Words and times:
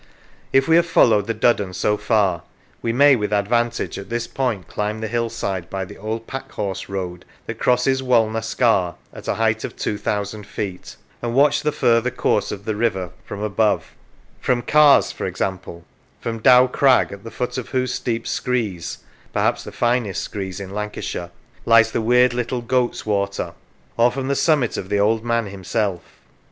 If 0.51 0.67
we 0.67 0.77
have 0.77 0.87
followed 0.87 1.27
the 1.27 1.35
Duddon 1.35 1.75
so 1.75 1.95
far, 1.95 2.41
we 2.81 2.91
may, 2.91 3.15
with 3.15 3.31
advantage, 3.31 3.99
at 3.99 4.09
this 4.09 4.25
point 4.25 4.67
climb 4.67 4.99
the 4.99 5.07
hillside 5.07 5.69
by 5.69 5.85
the 5.85 5.97
old 5.99 6.25
pack 6.25 6.51
horse 6.53 6.89
road 6.89 7.23
that 7.45 7.59
crosses 7.59 8.01
Walna 8.01 8.41
Scar 8.43 8.95
at 9.13 9.27
a 9.27 9.35
height 9.35 9.63
of 9.63 9.75
two 9.75 9.99
thousand 9.99 10.47
feet, 10.47 10.95
and 11.21 11.35
watch 11.35 11.61
the 11.61 11.71
further 11.71 12.09
course 12.09 12.51
of 12.51 12.65
the 12.65 12.75
river 12.75 13.11
from 13.25 13.43
above: 13.43 13.93
from 14.39 14.63
Carrs, 14.63 15.11
for 15.13 15.27
example; 15.27 15.85
from 16.19 16.39
Dow 16.39 16.65
Crag, 16.65 17.11
at 17.11 17.23
the 17.23 17.29
foot 17.29 17.59
of 17.59 17.69
whose 17.69 17.93
steep 17.93 18.25
screes 18.27 19.03
(perhaps 19.33 19.63
the 19.63 19.71
finest 19.71 20.23
screes 20.23 20.59
in 20.59 20.71
Lancashire) 20.71 21.29
lies 21.63 21.91
the 21.91 22.01
weird 22.01 22.33
little 22.33 22.61
Goat's 22.61 23.05
Water; 23.05 23.53
or 23.97 24.11
from 24.11 24.29
the 24.29 24.35
summit 24.35 24.77
of 24.77 24.89
the 24.89 24.99
Old 24.99 25.23
Man 25.23 25.45
himself. 25.45 26.01